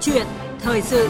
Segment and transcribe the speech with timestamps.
[0.00, 0.26] chuyện
[0.60, 1.08] thời sự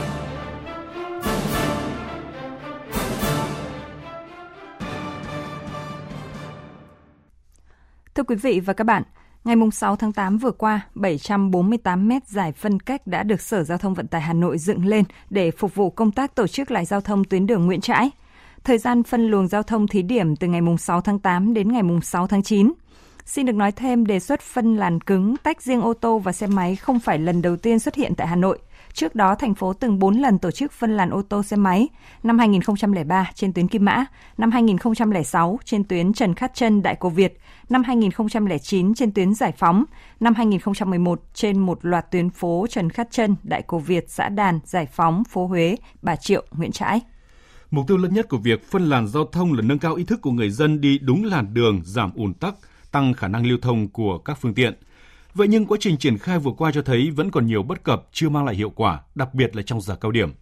[8.15, 9.03] Thưa quý vị và các bạn,
[9.45, 13.79] Ngày 6 tháng 8 vừa qua, 748 mét giải phân cách đã được Sở Giao
[13.79, 16.85] thông Vận tải Hà Nội dựng lên để phục vụ công tác tổ chức lại
[16.85, 18.11] giao thông tuyến đường Nguyễn Trãi.
[18.65, 21.83] Thời gian phân luồng giao thông thí điểm từ ngày 6 tháng 8 đến ngày
[22.03, 22.73] 6 tháng 9.
[23.25, 26.47] Xin được nói thêm đề xuất phân làn cứng tách riêng ô tô và xe
[26.47, 28.59] máy không phải lần đầu tiên xuất hiện tại Hà Nội.
[28.93, 31.89] Trước đó, thành phố từng 4 lần tổ chức phân làn ô tô xe máy,
[32.23, 34.05] năm 2003 trên tuyến Kim Mã,
[34.39, 39.53] năm 2006 trên tuyến Trần Khát Trân Đại Cổ Việt, năm 2009 trên tuyến Giải
[39.53, 39.85] Phóng,
[40.21, 44.61] năm 2011 trên một loạt tuyến phố Trần Khát Trân, Đại Cổ Việt, xã Đàn,
[44.65, 47.01] Giải Phóng, phố Huế, Bà Triệu, Nguyễn Trãi.
[47.71, 50.23] Mục tiêu lớn nhất của việc phân làn giao thông là nâng cao ý thức
[50.23, 52.55] của người dân đi đúng làn đường, giảm ùn tắc,
[52.91, 54.75] tăng khả năng lưu thông của các phương tiện.
[55.35, 58.03] Vậy nhưng quá trình triển khai vừa qua cho thấy vẫn còn nhiều bất cập
[58.13, 60.33] chưa mang lại hiệu quả, đặc biệt là trong giờ cao điểm.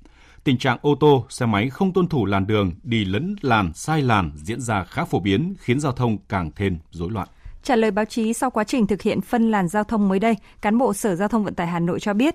[0.45, 4.03] Tình trạng ô tô, xe máy không tuân thủ làn đường, đi lấn làn, sai
[4.03, 7.29] làn diễn ra khá phổ biến, khiến giao thông càng thêm rối loạn.
[7.63, 10.37] Trả lời báo chí sau quá trình thực hiện phân làn giao thông mới đây,
[10.61, 12.35] cán bộ Sở Giao thông Vận tải Hà Nội cho biết,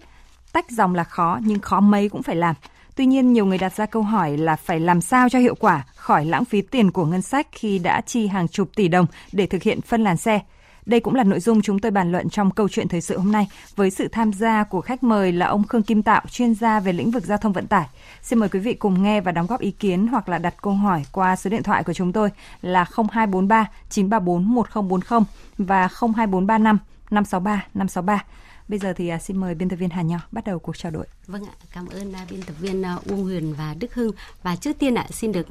[0.54, 2.56] tách dòng là khó nhưng khó mấy cũng phải làm.
[2.96, 5.86] Tuy nhiên, nhiều người đặt ra câu hỏi là phải làm sao cho hiệu quả,
[5.96, 9.46] khỏi lãng phí tiền của ngân sách khi đã chi hàng chục tỷ đồng để
[9.46, 10.40] thực hiện phân làn xe.
[10.86, 13.32] Đây cũng là nội dung chúng tôi bàn luận trong câu chuyện thời sự hôm
[13.32, 16.80] nay với sự tham gia của khách mời là ông Khương Kim Tạo, chuyên gia
[16.80, 17.88] về lĩnh vực giao thông vận tải.
[18.22, 20.74] Xin mời quý vị cùng nghe và đóng góp ý kiến hoặc là đặt câu
[20.74, 22.30] hỏi qua số điện thoại của chúng tôi
[22.62, 25.22] là 0243 934 1040
[25.58, 26.78] và 02435
[27.12, 28.24] 563 563.
[28.68, 30.92] Bây giờ thì à, xin mời biên tập viên Hà Nho bắt đầu cuộc trao
[30.92, 31.06] đổi.
[31.28, 34.12] Vâng ạ, cảm ơn à, biên tập viên à, Uông Huyền và Đức Hưng.
[34.44, 35.48] Và trước tiên ạ, xin được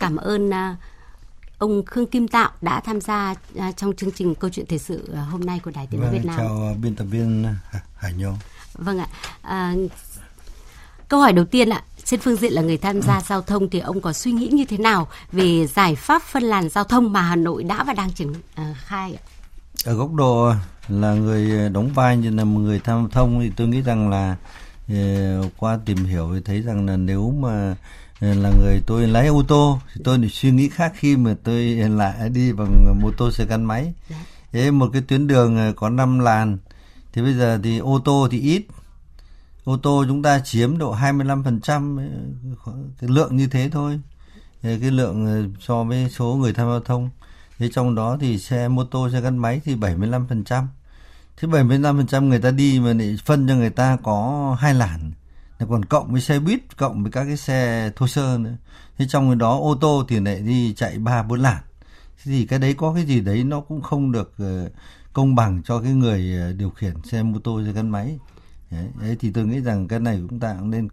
[0.00, 0.50] cảm ơn
[1.60, 3.34] ông Khương Kim Tạo đã tham gia
[3.76, 6.26] trong chương trình câu chuyện thời sự hôm nay của Đài Tiếng nói vâng, Việt
[6.26, 6.36] Nam.
[6.38, 7.54] Chào biên tập viên
[7.96, 8.30] Hà Nho.
[8.74, 9.06] Vâng ạ.
[9.42, 9.74] À,
[11.08, 13.78] câu hỏi đầu tiên ạ, trên phương diện là người tham gia giao thông thì
[13.78, 17.22] ông có suy nghĩ như thế nào về giải pháp phân làn giao thông mà
[17.22, 18.32] Hà Nội đã và đang triển
[18.74, 19.22] khai ạ?
[19.84, 20.52] Ở góc độ
[20.88, 24.36] là người đóng vai như là một người tham thông thì tôi nghĩ rằng là
[24.88, 24.94] ờ,
[25.56, 27.76] qua tìm hiểu thì thấy rằng là nếu mà
[28.20, 29.78] là người tôi lái ô tô.
[29.94, 33.64] Thì tôi suy nghĩ khác khi mà tôi lại đi bằng mô tô xe gắn
[33.64, 33.94] máy.
[34.10, 34.16] Dạ.
[34.52, 36.58] Thế một cái tuyến đường ờ, có 5 làn.
[37.12, 38.66] Thì bây giờ thì ô tô thì ít.
[39.64, 42.08] Ô tô chúng ta chiếm độ 25%
[43.00, 44.00] cái lượng như thế thôi.
[44.62, 47.10] Cái lượng so với số người tham gia giao thông.
[47.58, 50.66] Thế trong đó thì xe mô tô xe gắn máy thì 75%
[51.40, 55.12] thế 75% người ta đi mà lại phân cho người ta có hai làn
[55.66, 58.56] còn cộng với xe buýt, cộng với các cái xe thô sơ nữa.
[58.98, 61.62] Thế trong cái đó ô tô thì lại đi chạy ba, bốn làn.
[62.16, 64.70] Thế thì cái đấy có cái gì đấy nó cũng không được ờ,
[65.12, 68.18] công bằng cho cái người ờ, điều khiển xe mô tô xe gắn máy
[68.70, 70.88] đấy, thì tôi nghĩ rằng cái này chúng ta cũng nên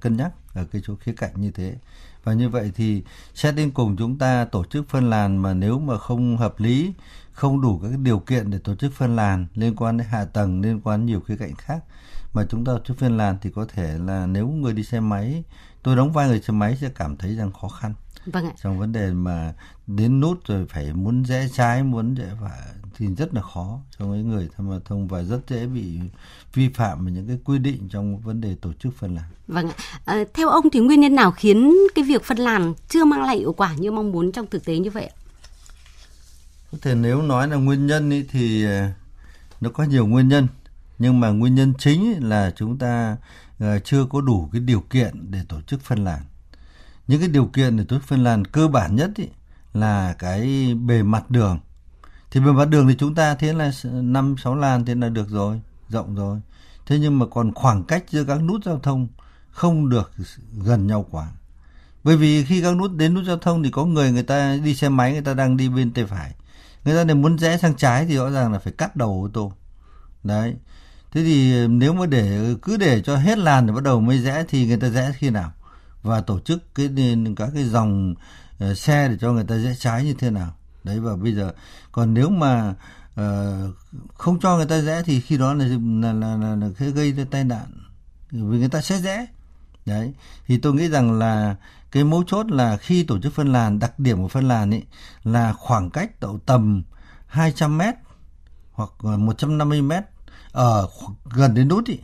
[0.00, 1.76] cân nhắc ở cái chỗ khía cạnh như thế.
[2.24, 3.02] Và như vậy thì
[3.34, 6.92] xét đến cùng chúng ta tổ chức phân làn mà nếu mà không hợp lý
[7.32, 10.60] không đủ các điều kiện để tổ chức phân làn liên quan đến hạ tầng
[10.60, 11.84] liên quan đến nhiều khía cạnh khác
[12.34, 15.00] mà chúng ta tổ chức phân làn thì có thể là nếu người đi xe
[15.00, 15.44] máy
[15.82, 17.94] tôi đóng vai người xe máy sẽ cảm thấy rằng khó khăn
[18.26, 18.52] vâng ạ.
[18.62, 19.54] trong vấn đề mà
[19.86, 22.60] đến nút rồi phải muốn rẽ trái muốn rẽ phải
[22.98, 25.98] thì rất là khó cho mấy người tham gia thông và rất dễ bị
[26.54, 29.24] vi phạm những cái quy định trong vấn đề tổ chức phân làn.
[29.46, 29.74] Vâng ạ.
[30.04, 33.38] À, theo ông thì nguyên nhân nào khiến cái việc phân làn chưa mang lại
[33.38, 35.16] hiệu quả như mong muốn trong thực tế như vậy ạ?
[36.72, 38.92] Có thể nếu nói là nguyên nhân ý thì à,
[39.60, 40.46] nó có nhiều nguyên nhân
[40.98, 43.16] nhưng mà nguyên nhân chính là chúng ta
[43.58, 46.20] à, chưa có đủ cái điều kiện để tổ chức phân làn.
[47.06, 49.28] Những cái điều kiện để tôi phân làn cơ bản nhất ý,
[49.74, 51.58] là cái bề mặt đường.
[52.30, 55.28] Thì bề mặt đường thì chúng ta thế là năm, sáu làn thế là được
[55.28, 56.40] rồi, rộng rồi.
[56.86, 59.08] Thế nhưng mà còn khoảng cách giữa các nút giao thông
[59.50, 60.12] không được
[60.64, 61.28] gần nhau quá.
[62.04, 64.74] Bởi vì khi các nút đến nút giao thông thì có người người ta đi
[64.74, 66.34] xe máy, người ta đang đi bên tay phải.
[66.84, 69.28] Người ta này muốn rẽ sang trái thì rõ ràng là phải cắt đầu ô
[69.32, 69.52] tô.
[70.24, 70.56] Đấy.
[71.12, 74.18] Thế thì ờ, nếu mà để, cứ để cho hết làn để bắt đầu mới
[74.18, 75.52] rẽ thì người ta rẽ khi nào?
[76.02, 76.90] Và tổ chức cái
[77.36, 78.14] các cái dòng
[78.58, 80.54] ờ, xe để cho người ta rẽ trái như thế nào.
[80.84, 81.52] Đấy và bây giờ
[81.92, 82.74] còn nếu mà
[83.20, 83.24] uh,
[84.14, 87.24] không cho người ta rẽ thì khi đó là là là, là, là gây ra
[87.30, 87.66] tai nạn
[88.30, 89.26] vì người ta sẽ rẽ
[89.86, 90.12] đấy
[90.46, 91.56] thì tôi nghĩ rằng là
[91.90, 94.82] cái mấu chốt là khi tổ chức phân làn đặc điểm của phân làn ấy
[95.24, 96.82] là khoảng cách độ tầm
[97.26, 97.94] 200 mét
[98.72, 100.04] hoặc 150 mét
[100.52, 100.88] ở
[101.34, 101.98] gần đến nút ý,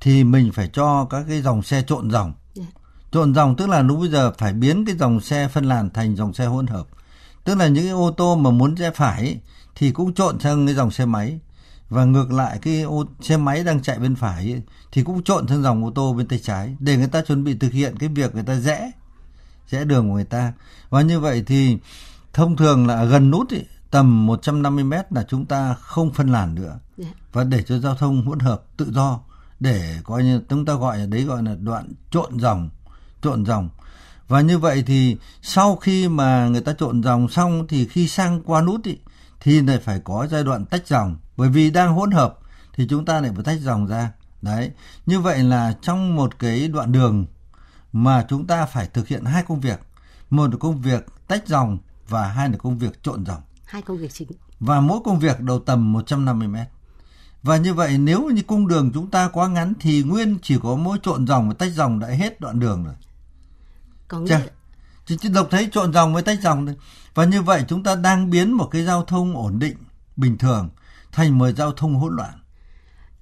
[0.00, 2.32] thì mình phải cho các cái dòng xe trộn dòng
[3.12, 6.16] trộn dòng tức là lúc bây giờ phải biến cái dòng xe phân làn thành
[6.16, 6.86] dòng xe hỗn hợp.
[7.44, 9.40] Tức là những cái ô tô mà muốn rẽ phải
[9.74, 11.38] thì cũng trộn sang cái dòng xe máy.
[11.88, 14.62] Và ngược lại cái ô, xe máy đang chạy bên phải ấy,
[14.92, 17.54] thì cũng trộn sang dòng ô tô bên tay trái để người ta chuẩn bị
[17.54, 18.90] thực hiện cái việc người ta rẽ
[19.68, 20.52] rẽ đường của người ta.
[20.90, 21.78] Và như vậy thì
[22.32, 23.60] thông thường là gần nút ý,
[23.90, 26.78] tầm 150 mét là chúng ta không phân làn nữa.
[26.96, 27.08] Dạ.
[27.32, 29.20] và để cho giao thông hỗn hợp tự do
[29.60, 32.70] để coi như chúng ta gọi là đấy gọi là đoạn trộn dòng
[33.22, 33.68] trộn dòng.
[34.28, 38.42] Và như vậy thì sau khi mà người ta trộn dòng xong thì khi sang
[38.42, 38.98] qua nút ý,
[39.40, 41.16] thì lại phải có giai đoạn tách dòng.
[41.36, 42.38] Bởi vì đang hỗn hợp
[42.74, 44.12] thì chúng ta lại phải tách dòng ra.
[44.42, 44.70] Đấy
[45.06, 47.26] như vậy là trong một cái đoạn đường
[47.92, 49.80] mà chúng ta phải thực hiện hai công việc.
[50.30, 51.78] Một là công việc tách dòng
[52.08, 53.40] và hai là công việc trộn dòng.
[53.64, 54.28] Hai công việc chính.
[54.60, 56.68] Và mỗi công việc đầu tầm 150 mét.
[57.42, 60.76] Và như vậy nếu như cung đường chúng ta quá ngắn thì nguyên chỉ có
[60.76, 62.94] mỗi trộn dòng và tách dòng đã hết đoạn đường rồi.
[64.12, 64.40] Có nghĩa Chà,
[65.06, 66.76] chỉ độc thấy trộn dòng với tách dòng thôi.
[67.14, 69.76] Và như vậy chúng ta đang biến một cái giao thông ổn định,
[70.16, 70.70] bình thường
[71.12, 72.40] thành một giao thông hỗn loạn.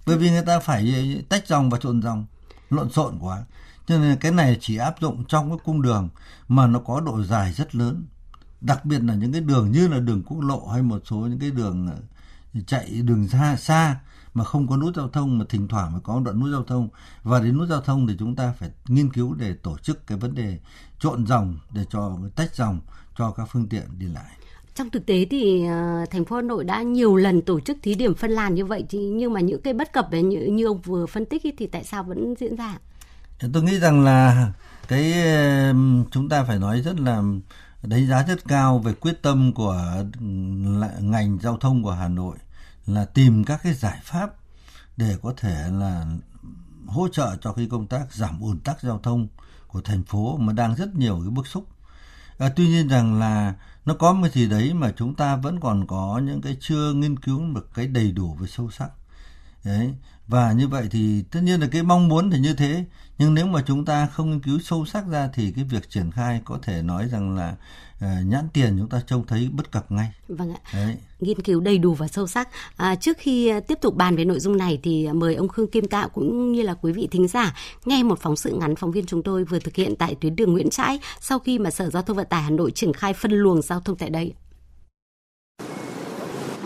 [0.06, 2.26] Bởi vì người ta phải tách dòng và trộn dòng,
[2.70, 3.44] lộn xộn quá.
[3.86, 6.08] Cho nên cái này chỉ áp dụng trong cái cung đường
[6.48, 8.06] mà nó có độ dài rất lớn.
[8.60, 11.38] Đặc biệt là những cái đường như là đường quốc lộ hay một số những
[11.38, 11.88] cái đường
[12.54, 13.96] ờ, chạy đường xa xa
[14.34, 16.88] mà không có nút giao thông mà thỉnh thoảng mới có đoạn nút giao thông
[17.22, 20.18] và đến nút giao thông thì chúng ta phải nghiên cứu để tổ chức cái
[20.18, 20.58] vấn đề
[20.98, 22.80] trộn dòng để cho tách dòng
[23.18, 24.36] cho các phương tiện đi lại.
[24.74, 27.94] Trong thực tế thì ờ, thành phố Hà Nội đã nhiều lần tổ chức thí
[27.94, 30.66] điểm phân làn như vậy thì nhưng mà những cái bất cập ấy, như, như
[30.66, 32.78] ông vừa phân tích ấy, thì tại sao vẫn diễn ra?
[33.52, 34.52] Tôi nghĩ rằng là
[34.88, 35.14] cái
[36.10, 37.22] chúng ta phải nói rất là
[37.82, 40.04] đánh giá rất cao về quyết tâm của
[41.00, 42.36] ngành giao thông của Hà Nội
[42.94, 44.30] là tìm các cái giải pháp
[44.96, 46.06] để có thể là
[46.86, 49.28] hỗ trợ cho cái công tác giảm ùn tắc giao thông
[49.66, 51.66] của thành phố mà đang rất nhiều cái bức xúc.
[52.38, 53.54] À, tuy nhiên rằng là
[53.84, 57.18] nó có một gì đấy mà chúng ta vẫn còn có những cái chưa nghiên
[57.18, 58.90] cứu được cái đầy đủ và sâu sắc.
[59.64, 59.94] Đấy.
[60.28, 62.84] Và như vậy thì tất nhiên là cái mong muốn thì như thế
[63.18, 66.10] nhưng nếu mà chúng ta không nghiên cứu sâu sắc ra thì cái việc triển
[66.10, 67.56] khai có thể nói rằng là
[68.00, 70.12] à, nhãn tiền chúng ta trông thấy bất cập ngay.
[70.28, 70.60] Vâng ạ.
[70.72, 70.96] Đấy.
[71.20, 72.48] nghiên cứu đầy đủ và sâu sắc.
[72.76, 75.48] À, trước khi à, tiếp tục bàn về nội dung này thì à, mời ông
[75.48, 78.76] Khương Kim Tạo cũng như là quý vị thính giả nghe một phóng sự ngắn
[78.76, 81.70] phóng viên chúng tôi vừa thực hiện tại tuyến đường Nguyễn Trãi sau khi mà
[81.70, 84.34] Sở Giao thông Vận tải Hà Nội triển khai phân luồng giao thông tại đây.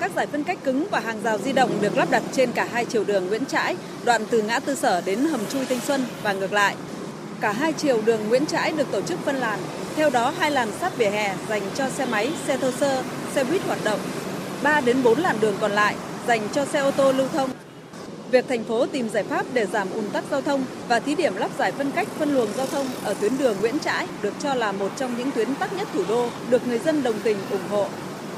[0.04, 2.68] Các giải phân cách cứng và hàng rào di động được lắp đặt trên cả
[2.72, 6.04] hai chiều đường Nguyễn Trãi, đoạn từ ngã tư sở đến hầm chui Thanh Xuân
[6.22, 6.74] và ngược lại.
[7.40, 9.58] Cả hai chiều đường Nguyễn Trãi được tổ chức phân làn,
[9.96, 13.02] theo đó hai làn sát vỉa hè dành cho xe máy, xe thô sơ,
[13.34, 13.98] xe buýt hoạt động.
[14.62, 15.94] 3 đến 4 làn đường còn lại
[16.28, 17.50] dành cho xe ô tô lưu thông.
[18.30, 21.36] Việc thành phố tìm giải pháp để giảm ùn tắc giao thông và thí điểm
[21.36, 24.54] lắp giải phân cách phân luồng giao thông ở tuyến đường Nguyễn Trãi được cho
[24.54, 27.68] là một trong những tuyến tắc nhất thủ đô được người dân đồng tình ủng
[27.70, 27.86] hộ.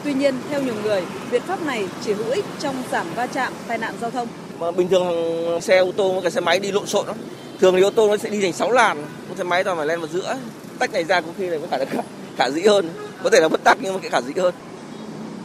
[0.04, 3.52] Tuy nhiên, theo nhiều người, biện pháp này chỉ hữu ích trong giảm va chạm,
[3.66, 4.28] tai nạn giao thông.
[4.60, 7.16] Mà bình thường xe ô tô với cả xe máy đi lộn xộn lắm.
[7.60, 9.87] Thường thì ô tô nó sẽ đi thành 6 làn, còn xe máy toàn phải
[9.87, 10.37] lên vào giữa.
[10.78, 12.02] Tách này ra có khi là có khả khả,
[12.37, 12.90] khả dĩ hơn.
[13.22, 14.54] Có thể là bất tắc nhưng mà cái khả dĩ hơn.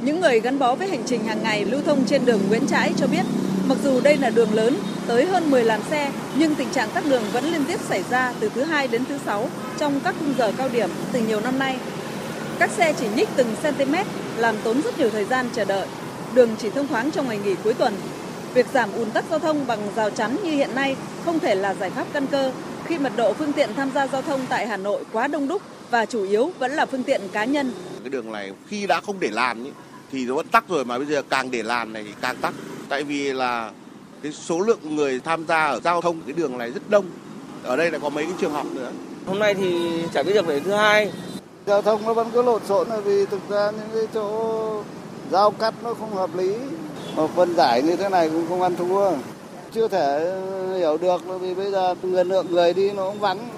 [0.02, 2.94] Những người gắn bó với hành trình hàng ngày lưu thông trên đường Nguyễn Trãi
[2.98, 3.24] cho biết,
[3.68, 4.78] mặc dù đây là đường lớn,
[5.08, 8.34] tới hơn 10 làn xe, nhưng tình trạng tắc đường vẫn liên tiếp xảy ra
[8.40, 9.50] từ thứ hai đến thứ sáu
[9.80, 11.78] trong các khung giờ cao điểm từ nhiều năm nay.
[12.62, 13.96] Các xe chỉ nhích từng cm,
[14.38, 15.88] làm tốn rất nhiều thời gian chờ đợi.
[16.34, 17.94] Đường chỉ thông thoáng trong ngày nghỉ cuối tuần.
[18.54, 21.74] Việc giảm ùn tắc giao thông bằng rào chắn như hiện nay không thể là
[21.74, 22.52] giải pháp căn cơ
[22.86, 25.62] khi mật độ phương tiện tham gia giao thông tại Hà Nội quá đông đúc
[25.92, 27.72] và chủ yếu vẫn là phương tiện cá nhân.
[28.04, 29.72] cái đường này khi đã không để làn ý,
[30.12, 32.54] thì nó vẫn tắc rồi mà bây giờ càng để làn này thì càng tắc
[32.90, 33.72] tại vì là
[34.24, 37.06] cái số lượng người tham gia ở giao thông cái đường này rất đông
[37.64, 38.92] ở đây lại có mấy cái trường học nữa
[39.26, 41.12] Hôm nay thì chả biết được đến thứ hai
[41.66, 44.30] giao thông nó vẫn cứ lộn xộn là vì thực ra những cái chỗ
[45.32, 46.56] giao cắt nó không hợp lý.
[47.16, 49.12] Mà phân giải như thế này cũng không ăn thua.
[49.74, 50.36] Chưa thể
[50.78, 53.50] hiểu được là vì bây giờ người lượng người đi nó cũng vắng.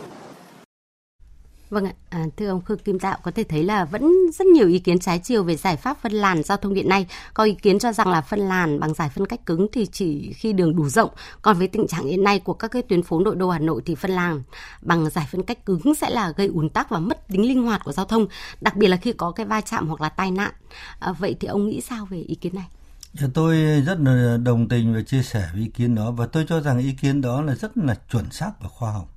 [1.74, 4.68] Vâng ạ, à, thưa ông Khương Kim Tạo có thể thấy là vẫn rất nhiều
[4.68, 7.08] ý kiến trái chiều về giải pháp phân làn giao thông hiện nay.
[7.34, 10.34] Có ý kiến cho rằng là phân làn bằng giải phân cách cứng thì chỉ
[10.34, 11.10] khi đường đủ rộng,
[11.42, 13.82] còn với tình trạng hiện nay của các cái tuyến phố nội đô Hà Nội
[13.86, 14.44] thì phân làn
[14.82, 17.84] bằng giải phân cách cứng sẽ là gây ùn tắc và mất tính linh hoạt
[17.84, 18.28] của giao thông,
[18.62, 20.52] đặc biệt là khi có cái va chạm hoặc là tai nạn.
[21.00, 22.68] À, vậy thì ông nghĩ sao về ý kiến này?
[23.14, 26.46] Dạ, Tôi rất là đồng tình và chia sẻ với ý kiến đó và tôi
[26.50, 29.10] cho rằng ý kiến đó là rất là chuẩn xác và khoa học.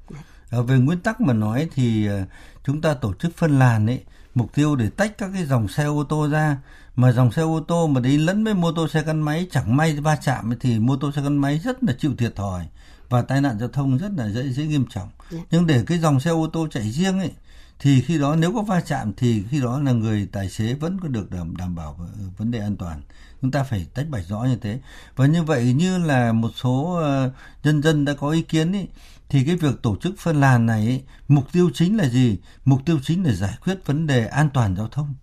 [0.50, 2.25] À, về nguyên tắc mà nói thì à,
[2.65, 4.00] chúng ta tổ chức phân làn ấy
[4.35, 6.57] mục tiêu để tách các cái dòng xe ô tô ra
[6.97, 9.76] mà dòng xe ô tô mà đi lẫn với mô tô xe gắn máy chẳng
[9.76, 12.67] may va chạm thì mô tô xe gắn máy rất là chịu thiệt thòi
[13.09, 15.09] và tai nạn giao thông rất là dễ dễ nghiêm trọng.
[15.31, 15.38] Dạ.
[15.50, 17.33] Nhưng để cái dòng xe ô tô chạy riêng ấy
[17.78, 21.00] thì khi đó nếu có va chạm thì khi đó là người tài xế vẫn
[21.00, 22.06] có được đảm, đảm bảo ờ,
[22.37, 23.02] vấn đề an toàn.
[23.42, 24.80] Chúng ta phải tách bạch rõ như thế.
[25.16, 27.30] Và như vậy như là một số ờ,
[27.64, 28.87] nhân dân đã có ý kiến ý,
[29.28, 32.38] thì cái việc tổ chức phân làn này ý, mục tiêu chính là gì?
[32.64, 35.14] Mục tiêu chính là giải quyết vấn đề an toàn giao thông.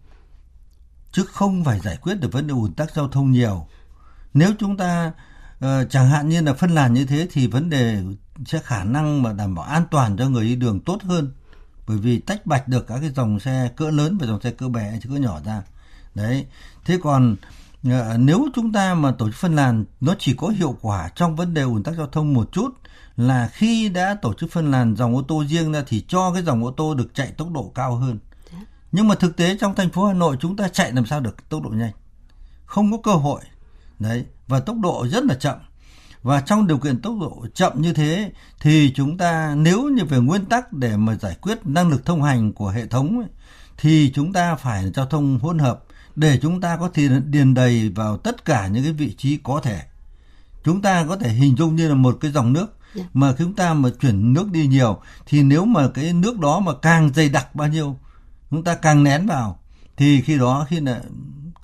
[1.12, 3.68] Chứ không phải giải quyết được vấn đề ủn tắc giao thông nhiều.
[4.34, 5.12] Nếu chúng ta
[5.66, 8.04] uh, chẳng hạn như là phân làn như thế thì vấn đề
[8.46, 11.32] sẽ khả năng mà đảm bảo an toàn cho người đi đường tốt hơn
[11.88, 14.70] bởi vì tách bạch được các cái dòng xe cỡ lớn và dòng xe cỡ
[14.70, 15.62] bé chứ cỡ nhỏ ra.
[16.16, 16.46] Đấy.
[16.86, 17.36] Thế còn
[17.84, 21.36] ờ, nếu chúng ta mà tổ chức phân làn nó chỉ có hiệu quả trong
[21.36, 22.70] vấn đề ủn tắc giao thông một chút
[23.18, 26.44] là khi đã tổ chức phân làn dòng ô tô riêng ra thì cho cái
[26.44, 28.20] dòng ô tô được chạy tốc độ cao hơn.
[28.92, 31.50] Nhưng mà thực tế trong thành phố Hà Nội chúng ta chạy làm sao được
[31.50, 31.92] tốc độ nhanh?
[32.66, 33.42] Không có cơ hội.
[34.00, 34.26] Đấy.
[34.48, 35.58] Và tốc độ rất là chậm
[36.24, 40.18] và trong điều kiện tốc độ chậm như thế thì chúng ta nếu như về
[40.18, 43.28] nguyên tắc để mà giải quyết năng lực thông hành của hệ thống ấy,
[43.78, 45.84] thì chúng ta phải giao thông hỗn hợp
[46.16, 49.62] để chúng ta có thể điền đầy vào tất cả những cái vị trí có
[49.64, 49.82] thể
[50.64, 53.04] chúng ta có thể hình dung như là một cái dòng nước dạ.
[53.14, 56.72] mà chúng ta mà chuyển nước đi nhiều thì nếu mà cái nước đó mà
[56.82, 57.98] càng dày đặc bao nhiêu
[58.52, 59.60] chúng ta càng nén vào
[59.98, 61.02] thì khi đó khi là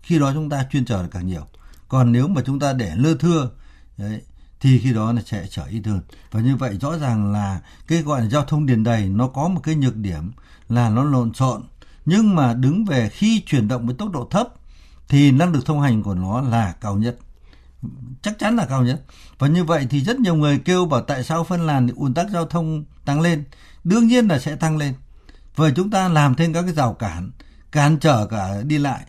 [0.01, 1.46] khi đó chúng ta chuyên trở càng nhiều
[1.88, 3.50] còn nếu mà chúng ta để lơ thưa
[3.98, 4.22] đấy,
[4.62, 6.01] thì khi đó là sẽ trở ít hơn.
[6.32, 9.48] Và như vậy rõ ràng là cái gọi là giao thông điền đầy, nó có
[9.48, 10.32] một cái nhược điểm
[10.70, 11.62] là nó lộn xộn.
[12.06, 14.48] Nhưng mà đứng về khi chuyển động với tốc độ thấp
[15.08, 17.18] thì năng lực thông hành của nó là cao nhất.
[18.22, 19.04] Chắc chắn là cao nhất.
[19.39, 22.13] Và như vậy thì rất nhiều người kêu bảo tại sao phân làn thì ùn
[22.13, 23.44] tắc giao thông tăng lên.
[23.84, 24.94] Đương nhiên là sẽ tăng lên.
[25.56, 27.32] Và chúng ta làm thêm các cái rào cản
[27.72, 29.01] cản trở cả đi lại,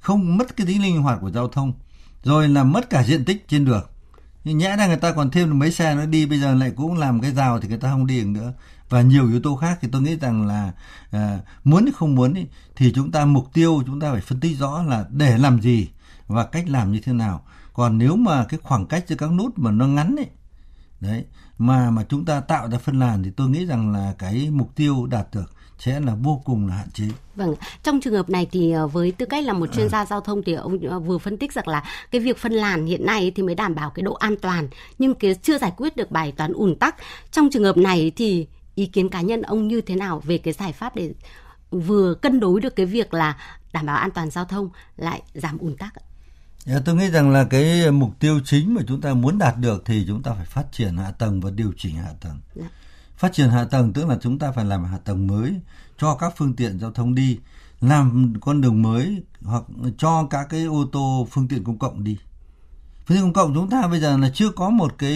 [0.00, 1.72] không mất cái tính linh hoạt của giao thông,
[2.22, 3.86] rồi là mất cả diện tích trên đường
[4.52, 7.20] nhẽ ra người ta còn thêm mấy xe nữa đi bây giờ lại cũng làm
[7.20, 8.52] cái rào thì người ta không đi được nữa.
[8.88, 10.72] Và nhiều yếu tố khác thì tôi nghĩ rằng là
[11.10, 14.40] à, muốn hay không muốn ý, thì chúng ta mục tiêu chúng ta phải phân
[14.40, 15.88] tích rõ là để làm gì
[16.26, 17.44] và cách làm như thế nào.
[17.72, 20.28] Còn nếu mà cái khoảng cách giữa các nút mà nó ngắn ấy
[21.00, 21.24] đấy
[21.58, 24.74] mà mà chúng ta tạo ra phân làn thì tôi nghĩ rằng là cái mục
[24.74, 27.04] tiêu đạt được sẽ là vô cùng là hạn chế.
[27.36, 30.20] Vâng, trong trường hợp này thì ờ, với tư cách là một chuyên gia giao
[30.20, 33.32] thông thì ông ờ, vừa phân tích rằng là cái việc phân làn hiện nay
[33.34, 34.68] thì mới đảm bảo cái độ an toàn
[34.98, 36.96] nhưng cái chưa giải quyết được bài toán ùn tắc.
[37.32, 40.54] Trong trường hợp này thì ý kiến cá nhân ông như thế nào về cái
[40.54, 41.12] giải pháp để
[41.70, 43.36] vừa cân đối được cái việc là
[43.72, 45.94] đảm bảo an toàn giao thông lại giảm ùn tắc?
[46.64, 49.82] Dạ, tôi nghĩ rằng là cái mục tiêu chính mà chúng ta muốn đạt được
[49.84, 52.40] thì chúng ta phải phát triển hạ tầng và điều chỉnh hạ tầng.
[52.54, 52.66] Dạ
[53.18, 55.60] phát triển hạ tầng, tức là chúng ta phải làm hạ tầng mới
[55.98, 57.38] cho các phương tiện giao thông đi,
[57.80, 59.62] làm con đường mới hoặc
[59.98, 62.18] cho các cái ô tô phương tiện công cộng đi.
[63.06, 65.14] Phương tiện công cộng chúng ta bây giờ là chưa có một cái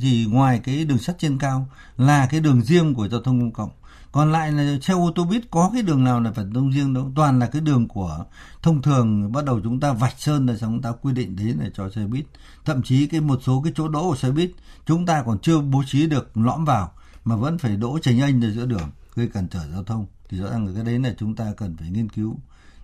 [0.00, 3.52] gì ngoài cái đường sắt trên cao, là cái đường riêng của giao thông công
[3.52, 3.70] cộng.
[4.12, 6.94] Còn lại là xe ô tô buýt, có cái đường nào là phải thông riêng
[6.94, 8.24] đâu, toàn là cái đường của
[8.62, 11.70] thông thường bắt đầu chúng ta vạch sơn là chúng ta quy định đấy là
[11.74, 12.24] cho xe buýt.
[12.64, 14.50] Thậm chí cái một số cái chỗ đỗ của xe buýt,
[14.86, 16.92] chúng ta còn chưa bố trí được, lõm vào
[17.24, 20.06] mà vẫn phải đỗ chành anh ở giữa đường, gây cản trở giao thông.
[20.28, 22.36] Thì rõ ràng là cái đấy là chúng ta cần phải nghiên cứu.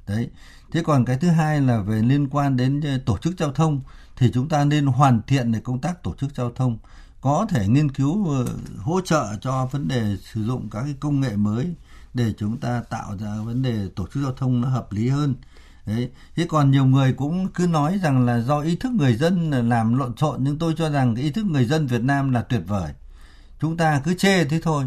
[0.07, 0.31] Đấy.
[0.73, 3.81] Thế còn cái thứ hai là về liên quan đến ờ, tổ chức giao thông,
[4.17, 6.79] thì chúng ta nên hoàn thiện để công tác tổ chức giao thông.
[7.21, 8.47] Có thể nghiên cứu ờ,
[8.79, 11.75] hỗ trợ cho vấn đề sử dụng các cái công nghệ mới
[12.15, 15.35] để chúng ta tạo ra vấn đề tổ chức giao thông nó hợp lý hơn.
[15.87, 16.11] Đấy.
[16.37, 19.99] Thế còn nhiều người cũng cứ nói rằng là do ý thức người dân làm
[19.99, 22.63] lộn xộn, nhưng tôi cho rằng cái ý thức người dân Việt Nam là tuyệt
[22.67, 22.93] vời
[23.61, 24.85] chúng ta cứ chê thế thôi.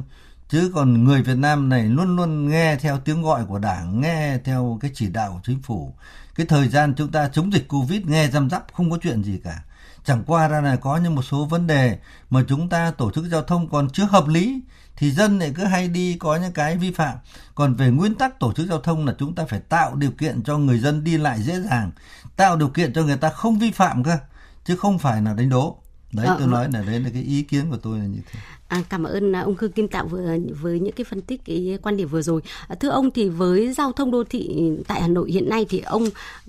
[0.49, 4.37] Chứ còn người Việt Nam này luôn luôn nghe theo tiếng gọi của đảng, nghe
[4.37, 5.93] theo cái chỉ đạo của chính phủ.
[6.35, 9.39] Cái thời gian chúng ta chống dịch covid, nghe răm rắp, không có chuyện gì
[9.43, 9.63] cả.
[10.05, 11.97] Chẳng qua ra là có những một số vấn đề
[12.29, 14.61] mà chúng ta tổ chức giao thông còn chưa hợp lý,
[14.95, 17.17] thì dân lại cứ hay đi có những cái vi phạm.
[17.55, 20.43] Còn về nguyên tắc tổ chức giao thông là chúng ta phải tạo điều kiện
[20.43, 21.91] cho người dân đi lại dễ dàng,
[22.35, 24.17] tạo điều kiện cho người ta không vi phạm cơ,
[24.65, 25.77] chứ không phải là đánh đố
[26.11, 28.39] đấy ờ, tôi nói là đấy là cái ý kiến của tôi là như thế
[28.71, 31.77] À, cảm ơn à, ông Khương Kim Tạo vừa với những cái phân tích cái
[31.81, 32.41] quan điểm vừa rồi.
[32.67, 35.79] À, thưa ông thì với giao thông đô thị tại Hà Nội hiện nay thì
[35.79, 36.03] ông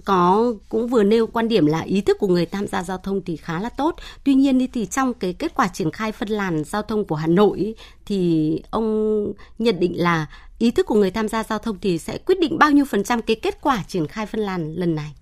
[0.04, 3.20] có cũng vừa nêu quan điểm là ý thức của người tham gia giao thông
[3.24, 3.96] thì khá là tốt.
[4.24, 7.26] Tuy nhiên thì trong cái kết quả triển khai phân làn giao thông của Hà
[7.26, 7.74] Nội
[8.06, 9.26] thì ông
[9.58, 10.26] nhận định là
[10.58, 13.04] ý thức của người tham gia giao thông thì sẽ quyết định bao nhiêu phần
[13.04, 15.12] trăm cái kết quả triển khai phân làn lần này?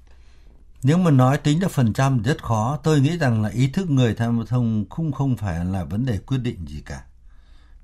[0.83, 3.91] Nếu mà nói tính ra phần trăm rất khó, tôi nghĩ rằng là ý thức
[3.91, 7.03] người tham gia thông không không phải là vấn đề quyết định gì cả.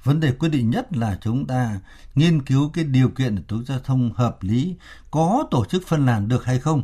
[0.05, 1.81] Vấn đề quyết định nhất là chúng ta
[2.15, 4.77] nghiên cứu cái điều kiện tổ chức giao thông hợp lý,
[5.11, 6.83] có tổ chức phân làn được hay không.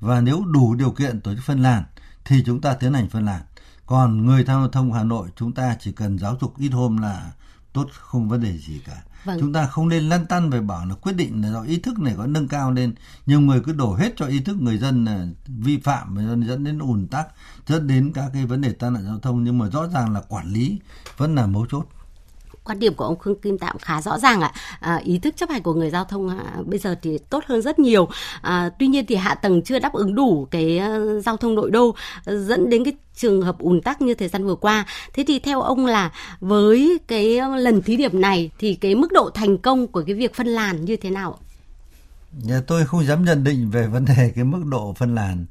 [0.00, 1.84] Và nếu đủ điều kiện tổ chức phân làn
[2.24, 3.42] thì chúng ta tiến hành phân làn.
[3.86, 6.96] Còn người tham gia thông Hà Nội chúng ta chỉ cần giáo dục ít hôm
[6.96, 7.32] là
[7.72, 9.02] tốt không vấn đề gì cả.
[9.24, 9.36] Vâng.
[9.40, 11.98] chúng ta không nên lăn tăn về bảo là quyết định là do ý thức
[11.98, 12.94] này có nâng cao lên.
[13.26, 16.64] Nhiều người cứ đổ hết cho ý thức người dân là vi phạm và dẫn
[16.64, 17.26] đến ùn tắc
[17.66, 19.44] dẫn đến các cái vấn đề tai nạn giao thông.
[19.44, 20.80] Nhưng mà rõ ràng là quản lý
[21.16, 21.86] vẫn là mấu chốt
[22.64, 24.52] quan điểm của ông Khương Kim Tạm khá rõ ràng ạ.
[24.80, 27.62] À, ý thức chấp hành của người giao thông à, bây giờ thì tốt hơn
[27.62, 28.08] rất nhiều.
[28.42, 31.70] À, tuy nhiên thì hạ tầng chưa đáp ứng đủ cái à, giao thông nội
[31.70, 34.86] đô à, dẫn đến cái trường hợp ùn tắc như thời gian vừa qua.
[35.14, 39.30] Thế thì theo ông là với cái lần thí điểm này thì cái mức độ
[39.34, 41.38] thành công của cái việc phân làn như thế nào?
[42.42, 45.46] Nhà tôi không dám nhận định về vấn đề cái mức độ phân làn.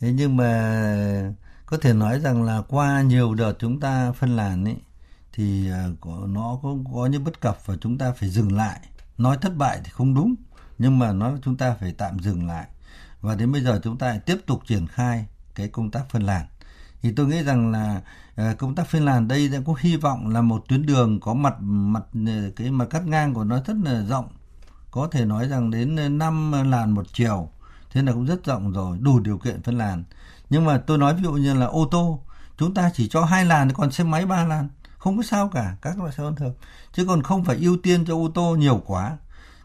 [0.00, 1.32] Thế nhưng mà
[1.66, 4.76] có thể nói rằng là qua nhiều đợt chúng ta phân làn ấy
[5.36, 8.80] thì à, có, nó có có những bất cập và chúng ta phải dừng lại.
[9.18, 10.34] Nói thất bại thì không đúng,
[10.78, 12.66] nhưng mà nói chúng ta phải tạm dừng lại.
[13.20, 16.46] Và đến bây giờ chúng ta tiếp tục triển khai cái công tác phân làn.
[17.02, 18.00] Thì tôi nghĩ rằng là
[18.36, 21.34] à, công tác phân làn đây sẽ có hy vọng là một tuyến đường có
[21.34, 24.28] mặt mặt à, cái mặt cắt ngang của nó rất là rộng.
[24.90, 27.48] Có thể nói rằng đến 5 làn một chiều,
[27.92, 30.04] thế là cũng rất rộng rồi, đủ điều kiện phân làn.
[30.50, 32.22] Nhưng mà tôi nói ví dụ như là ô tô,
[32.58, 34.68] chúng ta chỉ cho hai làn, còn xe máy ba làn
[35.06, 36.54] không có sao cả, các loại xe thông thường.
[36.92, 39.16] Chứ còn không phải ưu tiên cho ô tô nhiều quá.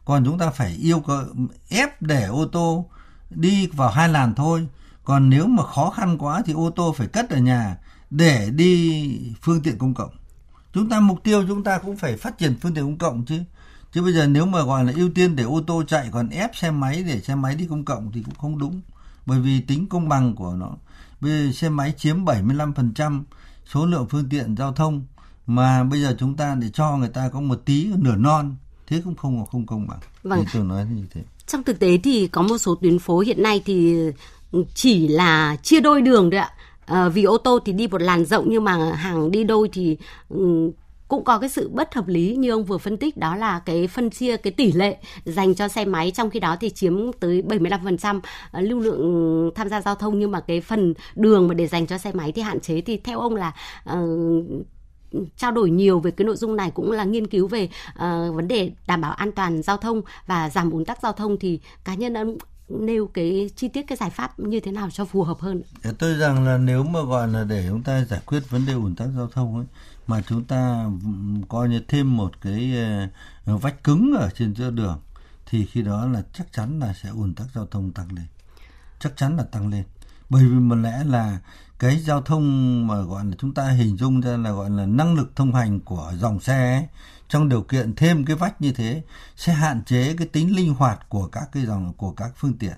[0.05, 1.23] Còn chúng ta phải yêu cầu,
[1.69, 2.89] ép để ô tô
[3.29, 4.67] đi vào hai làn thôi.
[5.03, 7.77] Còn nếu mà khó khăn quá thì ô tô phải cất ở nhà
[8.09, 10.09] để đi phương tiện công cộng.
[10.73, 13.43] Chúng ta mục tiêu chúng ta cũng phải phát triển phương tiện công cộng chứ.
[13.91, 16.55] Chứ bây giờ nếu mà gọi là ưu tiên để ô tô chạy còn ép
[16.55, 18.81] xe máy để xe máy đi công cộng thì cũng không đúng.
[19.25, 20.71] Bởi vì tính công bằng của nó.
[21.21, 23.23] Bây giờ xe máy chiếm 75%
[23.65, 25.05] số lượng phương tiện giao thông
[25.47, 28.55] mà bây giờ chúng ta để cho người ta có một tí nửa non
[28.87, 29.99] thế cũng không không công bằng.
[30.23, 30.45] Vâng.
[30.53, 31.21] tôi nói như thế.
[31.47, 33.97] Trong thực tế thì có một số tuyến phố hiện nay thì
[34.73, 36.49] chỉ là chia đôi đường đấy ạ.
[36.85, 39.97] À, vì ô tô thì đi một làn rộng nhưng mà hàng đi đôi thì
[40.29, 40.71] um,
[41.07, 43.87] cũng có cái sự bất hợp lý như ông vừa phân tích đó là cái
[43.87, 47.41] phân chia cái tỷ lệ dành cho xe máy trong khi đó thì chiếm tới
[47.41, 48.19] 75%
[48.51, 50.19] ờ, lưu lượng tham gia giao thông.
[50.19, 52.81] Nhưng mà cái phần đường mà để dành cho xe máy thì hạn chế.
[52.81, 53.53] Thì theo ông là
[53.93, 54.45] uh,
[55.37, 57.99] trao đổi nhiều về cái nội dung này cũng là nghiên cứu về uh,
[58.35, 61.59] vấn đề đảm bảo an toàn giao thông và giảm ùn tắc giao thông thì
[61.83, 62.37] cá nhân ông
[62.69, 65.61] nêu cái chi tiết cái giải pháp như thế nào cho phù hợp hơn?
[65.99, 68.95] Tôi rằng là nếu mà gọi là để chúng ta giải quyết vấn đề ùn
[68.95, 69.65] tắc giao thông ấy
[70.07, 70.85] mà chúng ta
[71.49, 72.73] coi như thêm một cái
[73.45, 74.99] ờ, vách cứng ở trên giữa đường
[75.45, 78.25] thì khi đó là chắc chắn là sẽ ùn tắc giao thông tăng lên
[78.99, 79.83] chắc chắn là tăng lên
[80.29, 81.39] bởi vì một lẽ là
[81.81, 85.15] cái giao thông mà gọi là chúng ta hình dung ra là gọi là năng
[85.15, 86.87] lực thông hành của dòng xe ấy,
[87.29, 89.03] trong điều kiện thêm cái vách như thế
[89.35, 92.73] sẽ hạn chế cái tính linh hoạt của các cái dòng của các phương tiện.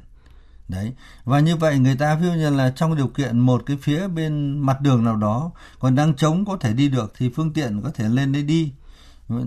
[0.67, 0.93] Đấy.
[1.23, 4.07] Và như vậy người ta ví dụ như là trong điều kiện một cái phía
[4.07, 7.81] bên mặt đường nào đó còn đang trống có thể đi được thì phương tiện
[7.81, 8.73] có thể lên đấy đi.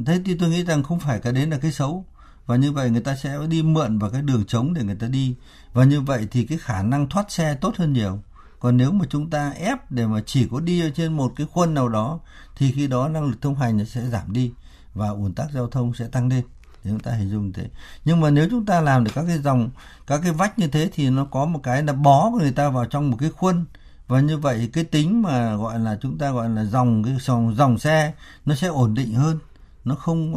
[0.06, 2.04] Thế thì tôi nghĩ rằng không phải cái đấy là cái xấu.
[2.46, 5.06] Và như vậy người ta sẽ đi mượn vào cái đường trống để người ta
[5.06, 5.34] đi.
[5.72, 8.22] Và như vậy thì cái khả năng thoát xe tốt hơn nhiều
[8.66, 11.46] còn nếu mà chúng ta ép để mà chỉ có đi ở trên một cái
[11.52, 12.20] khuôn nào đó,
[12.56, 14.52] thì khi đó năng lực thông hành nó sẽ giảm đi
[14.94, 16.44] và ủn tắc giao thông sẽ tăng lên.
[16.82, 17.68] Thì chúng ta hình dung thế.
[18.04, 19.70] Nhưng mà nếu chúng ta làm được các cái dòng,
[20.06, 22.84] các cái vách như thế thì nó có một cái là bó người ta vào
[22.84, 23.64] trong một cái khuôn.
[24.06, 27.54] Và như vậy cái tính mà gọi là chúng ta gọi là dòng, cái dòng
[27.54, 28.12] dòng xe
[28.46, 29.38] nó sẽ ổn định hơn.
[29.84, 30.34] Nó không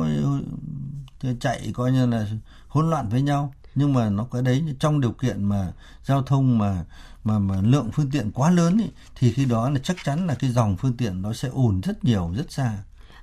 [1.21, 2.27] ờ, chạy coi như là
[2.67, 5.71] hỗn loạn với nhau nhưng mà nó cái đấy trong điều kiện mà
[6.03, 6.85] giao thông mà
[7.23, 10.35] mà mà lượng phương tiện quá lớn ý, thì khi đó là chắc chắn là
[10.35, 12.73] cái dòng phương tiện nó sẽ ổn rất nhiều rất xa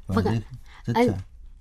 [0.06, 0.40] và vâng rất,
[0.84, 1.14] rất xa.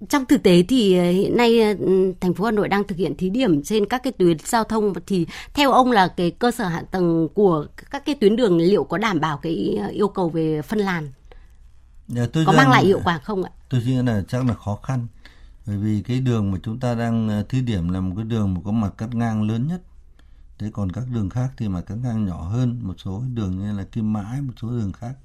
[0.10, 1.74] Trong thực tế thì ờ, hiện nay ờ,
[2.22, 4.94] thành phố Hà Nội đang thực hiện thí điểm trên các cái tuyến giao thông
[5.08, 8.84] thì theo ông là cái cơ sở hạ tầng của các cái tuyến đường liệu
[8.84, 11.12] có đảm bảo cái ờ, yêu cầu về phân làn?
[12.08, 13.52] Dạ, tôi có mang lại hiệu quả không ạ?
[13.70, 15.08] Tôi nghĩ là chắc là khó khăn
[15.68, 18.54] bởi vì cái đường mà chúng ta đang ờ, thí điểm là một cái đường
[18.54, 19.82] mà có mặt cắt ngang lớn nhất.
[20.60, 23.78] Thế còn các đường khác thì mặt cắt ngang nhỏ hơn một số đường như
[23.78, 25.16] là kim mãi, một số đường khác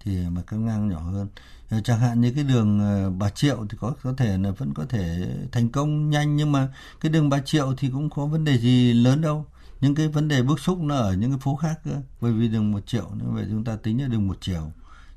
[0.00, 1.28] thì mặt cắt ngang nhỏ hơn.
[1.70, 4.74] Ờ, chẳng hạn như cái đường ờ, bà triệu thì có có thể là vẫn
[4.74, 6.68] có thể thành công nhanh, nhưng mà
[7.00, 9.46] cái đường bà triệu thì cũng có vấn đề gì lớn đâu.
[9.80, 12.02] Những cái vấn đề bức xúc nó ở những cái phố khác cơ.
[12.20, 14.72] Bởi vì đường một triệu như vậy chúng ta tính là đường một chiều,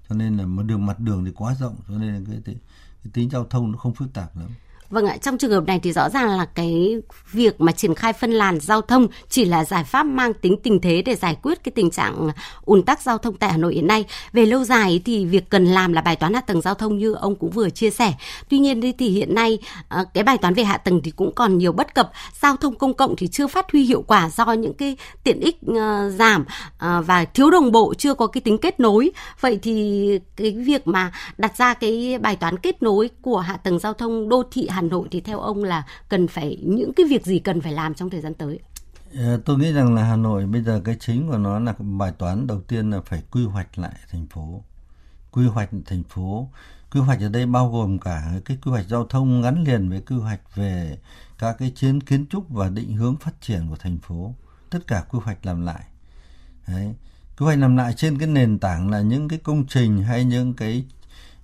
[0.10, 2.56] cho nên là một đường mặt đường thì quá rộng, cho nên là cái
[3.14, 4.50] tính giao thông nó không phức tạp lắm.
[4.90, 6.98] Vâng ạ, trong trường hợp này thì rõ ràng là cái
[7.32, 10.82] việc mà triển khai phân làn giao thông chỉ là giải pháp mang tính tình
[10.82, 12.30] thế để giải quyết cái tình trạng
[12.66, 14.06] ùn tắc giao thông tại Hà Nội hiện nay.
[14.34, 17.14] Về lâu dài thì việc cần làm là bài toán hạ tầng giao thông như
[17.14, 18.14] ông cũng vừa chia sẻ.
[18.50, 21.58] Tuy nhiên thì hiện nay ờ, cái bài toán về hạ tầng thì cũng còn
[21.58, 22.12] nhiều bất cập.
[22.42, 25.58] Giao thông công cộng thì chưa phát huy hiệu quả do những cái tiện ích
[25.68, 26.46] ờ, giảm
[26.78, 29.12] ờ, và thiếu đồng bộ, chưa có cái tính kết nối.
[29.42, 33.80] Vậy thì cái việc mà đặt ra cái bài toán kết nối của hạ tầng
[33.80, 37.26] giao thông đô thị Hà Nội thì theo ông là cần phải những cái việc
[37.26, 38.60] gì cần phải làm trong thời gian tới?
[39.14, 42.12] Ờ, tôi nghĩ rằng là Hà Nội bây giờ cái chính của nó là bài
[42.18, 44.62] toán đầu tiên là phải quy hoạch lại thành phố.
[45.32, 46.50] Quy hoạch thành phố,
[46.92, 50.02] quy hoạch ở đây bao gồm cả cái quy hoạch giao thông gắn liền với
[50.02, 50.98] quy hoạch về
[51.40, 54.34] các cái chiến kiến trúc và định hướng phát triển của thành phố.
[54.70, 55.84] Tất cả quy hoạch làm lại.
[56.68, 56.96] Đấy.
[57.38, 60.54] Quy hoạch làm lại trên cái nền tảng là những cái công trình hay những
[60.54, 60.86] cái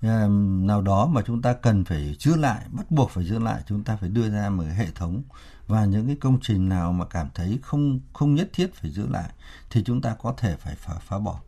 [0.01, 3.83] nào đó mà chúng ta cần phải giữ lại bắt buộc phải giữ lại chúng
[3.83, 5.23] ta phải đưa ra một hệ thống
[5.67, 9.07] và những cái công trình nào mà cảm thấy không không nhất thiết phải giữ
[9.07, 9.29] lại
[9.69, 11.39] thì chúng ta có thể phải phá, phá bỏ.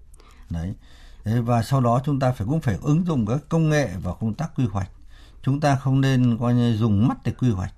[0.49, 0.73] Đấy.
[1.23, 4.33] Và sau đó chúng ta phải cũng phải ứng dụng các công nghệ vào công
[4.33, 4.89] tác quy hoạch.
[5.41, 7.73] Chúng ta không nên coi như dùng mắt để quy hoạch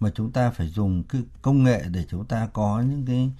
[0.00, 3.30] mà chúng ta phải dùng cái công nghệ để chúng ta có những cái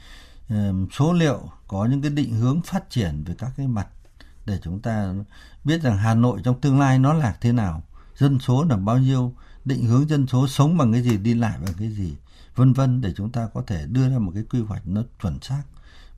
[0.92, 3.88] số liệu có những cái định hướng phát triển về các cái mặt
[4.46, 5.14] để chúng ta
[5.64, 7.82] biết rằng Hà Nội trong tương lai nó là thế nào,
[8.16, 9.32] dân số là bao nhiêu,
[9.64, 12.16] định hướng dân số sống bằng cái gì, đi lại bằng cái gì,
[12.54, 15.40] vân vân để chúng ta có thể đưa ra một cái quy hoạch nó chuẩn
[15.40, 15.62] xác.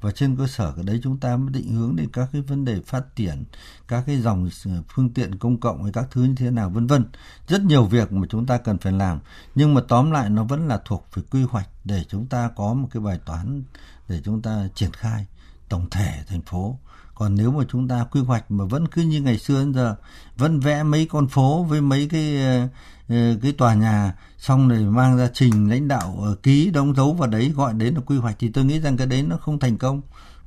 [0.00, 2.64] Và trên cơ sở cái đấy chúng ta mới định hướng đến các cái vấn
[2.64, 3.44] đề phát triển
[3.88, 6.86] các cái dòng ờ, phương tiện công cộng hay các thứ như thế nào vân
[6.86, 7.04] vân.
[7.48, 9.18] Rất nhiều việc mà chúng ta cần phải làm
[9.54, 12.74] nhưng mà tóm lại nó vẫn là thuộc về quy hoạch để chúng ta có
[12.74, 13.62] một cái bài toán
[14.08, 15.26] để chúng ta triển khai
[15.68, 16.78] tổng thể thành phố
[17.18, 19.94] còn nếu mà chúng ta quy hoạch mà vẫn cứ như ngày xưa đến giờ
[20.37, 22.68] vẫn vẽ mấy con phố với mấy cái ờ,
[23.09, 27.12] ờ, cái tòa nhà xong rồi mang ra trình lãnh đạo ờ, ký đóng dấu
[27.12, 29.59] vào đấy gọi đến là quy hoạch thì tôi nghĩ rằng cái đấy nó không
[29.59, 30.00] thành công.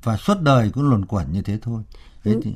[0.04, 1.82] Và suốt đời cũng luẩn quẩn như thế thôi.
[2.24, 2.56] Thế thì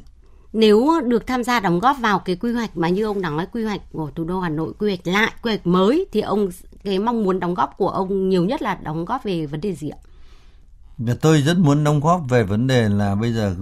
[0.54, 3.64] nếu được tham gia đóng góp vào cái quy hoạch mà như ông nói quy
[3.64, 6.50] hoạch của thủ đô Hà Nội quy hoạch lại quy hoạch mới thì ông
[6.84, 9.74] cái mong muốn đóng góp của ông nhiều nhất là đóng góp về vấn đề
[9.74, 9.98] gì ạ?
[10.98, 13.56] Và tôi rất muốn đóng góp về vấn đề là bây giờ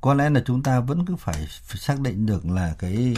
[0.00, 3.14] có lẽ là chúng ta vẫn cứ phải, xác định được là cái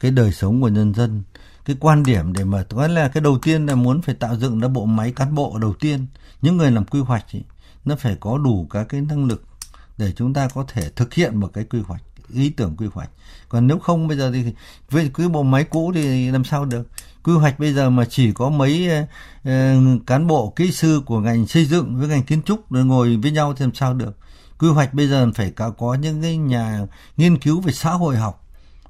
[0.00, 1.22] cái đời sống của nhân dân.
[1.64, 4.60] Cái quan điểm để mà có là cái đầu tiên là muốn phải tạo dựng
[4.60, 6.06] ra bộ máy cán bộ đầu tiên.
[6.42, 7.42] Những người làm quy hoạch ý,
[7.84, 9.42] nó phải có đủ các cái năng lực
[9.98, 12.02] để chúng ta có thể thực hiện một cái quy hoạch
[12.32, 13.10] ý tưởng quy hoạch.
[13.48, 14.44] Còn nếu không bây giờ thì
[14.90, 16.88] với cái bộ máy cũ thì làm sao được?
[17.26, 18.88] Quy hoạch bây giờ mà chỉ có mấy
[19.42, 19.52] uh,
[20.06, 23.30] cán bộ kỹ sư của ngành xây dựng với ngành kiến trúc rồi ngồi với
[23.30, 24.16] nhau thì làm sao được.
[24.58, 26.80] Quy hoạch bây giờ phải cả có những cái nhà
[27.16, 28.44] nghiên cứu về xã hội học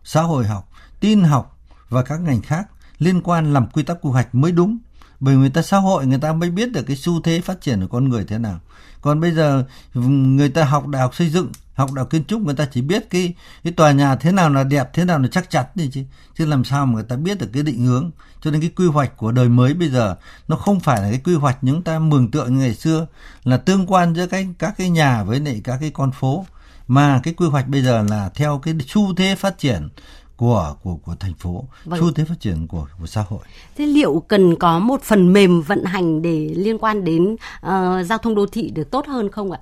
[0.05, 0.69] xã hội học
[1.01, 2.69] tin học và các ngành khác
[2.99, 4.79] liên quan làm quy tắc quy hoạch mới đúng.
[5.21, 7.81] Bởi người ta xã hội người ta mới biết được cái xu thế phát triển
[7.81, 8.61] của con người thế nào.
[9.01, 12.55] Còn bây giờ người ta học đại học xây dựng học đạo kiến trúc người
[12.55, 13.35] ta chỉ biết cái
[13.65, 16.03] cái tòa nhà thế nào là đẹp thế nào là chắc chắn thì chứ
[16.39, 18.11] chứ làm sao mà người ta biết được cái định hướng
[18.41, 20.17] cho nên cái quy hoạch của đời mới bây giờ
[20.49, 23.07] nó không phải là cái quy hoạch những ta mường tượng như ngày xưa
[23.45, 26.47] là tương quan giữa cái các cái nhà với lại các cái con phố
[26.89, 29.89] mà cái quy hoạch bây giờ là theo cái xu thế phát triển
[30.37, 32.01] của của của thành phố vâng.
[32.01, 33.41] xu thế phát triển của của xã hội.
[33.77, 38.19] Thế liệu cần có một phần mềm vận hành để liên quan đến uh, giao
[38.19, 39.61] thông đô thị được tốt hơn không ạ?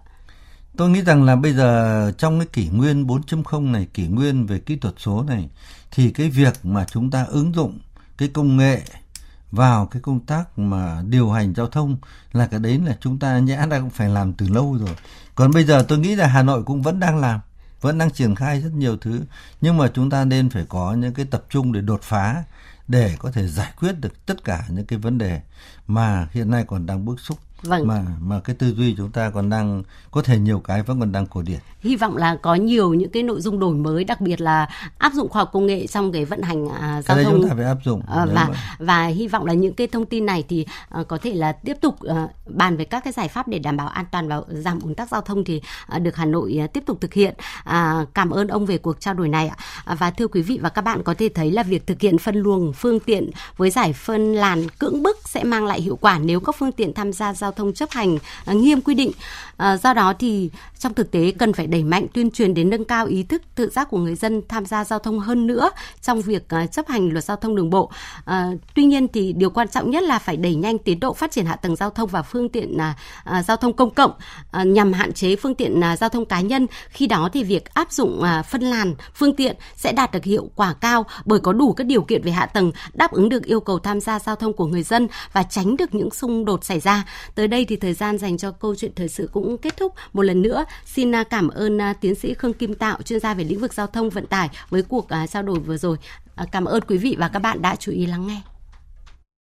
[0.77, 4.59] Tôi nghĩ rằng là bây giờ trong cái kỷ nguyên 4.0 này, kỷ nguyên về
[4.59, 5.49] kỹ thuật số này
[5.91, 7.79] thì cái việc mà chúng ta ứng dụng
[8.19, 8.83] cái công nghệ
[9.51, 11.97] vào cái công tác mà điều hành giao thông
[12.33, 14.97] là cái đấy là chúng ta nhã đã cũng phải làm từ lâu rồi.
[15.35, 17.41] Còn bây giờ tôi nghĩ là Hà Nội cũng vẫn đang làm,
[17.81, 19.21] vẫn đang triển khai rất nhiều thứ.
[19.61, 22.45] Nhưng mà chúng ta nên phải có những cái tập trung để đột phá
[22.89, 25.41] để có thể giải quyết được tất cả những cái vấn đề
[25.87, 27.87] mà hiện nay còn đang bức xúc vâng.
[27.88, 31.12] mà mà cái tư duy chúng ta còn đang có thể nhiều cái vẫn còn
[31.12, 31.59] đang cổ điển.
[31.81, 35.12] Hy vọng là có nhiều những cái nội dung đổi mới đặc biệt là áp
[35.12, 37.33] dụng khoa học công nghệ trong cái vận hành à, giao cái thông.
[37.33, 38.48] chúng ta phải áp dụng à, và mà...
[38.79, 41.77] và hy vọng là những cái thông tin này thì à, có thể là tiếp
[41.81, 44.81] tục à, bàn về các cái giải pháp để đảm bảo an toàn và giảm
[44.81, 47.35] ủn tắc giao thông thì à, được Hà Nội à, tiếp tục thực hiện.
[47.64, 49.57] À, cảm ơn ông về cuộc trao đổi này ạ.
[49.85, 52.18] À, và thưa quý vị và các bạn có thể thấy là việc thực hiện
[52.18, 56.18] phân luồng phương tiện với giải phân làn cưỡng bức sẽ mang lại hiệu quả
[56.18, 59.12] nếu các phương tiện tham gia giao thông chấp hành à, nghiêm quy định.
[59.57, 62.85] À, do đó thì trong thực tế cần phải đẩy mạnh tuyên truyền đến nâng
[62.85, 65.71] cao ý thức, tự giác của người dân tham gia giao thông hơn nữa
[66.03, 67.90] trong việc à, chấp hành luật giao thông đường bộ.
[68.75, 71.47] Tuy nhiên thì điều quan trọng nhất là phải đẩy nhanh tiến độ phát triển
[71.47, 72.79] hạ tầng giao thông và phương tiện
[73.47, 74.12] giao thông công cộng
[74.64, 76.67] nhằm hạn chế phương tiện giao thông cá nhân.
[76.88, 80.75] Khi đó thì việc áp dụng phân làn, phương tiện sẽ đạt được hiệu quả
[80.81, 83.79] cao bởi có đủ các điều kiện về hạ tầng đáp ứng được yêu cầu
[83.79, 87.05] tham gia giao thông của người dân và tránh được những xung đột xảy ra.
[87.35, 89.92] Tới đây thì thời gian dành cho câu chuyện thời sự cũng kết thúc.
[90.12, 93.35] Một lần nữa xin à, cảm ơn à, tiến sĩ Khương Kim Tạo, chuyên gia
[93.35, 95.96] về lĩnh vực giao thông vận tải với cuộc à, trao đổi vừa rồi.
[96.52, 98.54] Cảm ơn quý vị và các bạn đã chú ý lắng nghe.